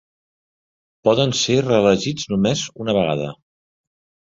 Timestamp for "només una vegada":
2.33-3.31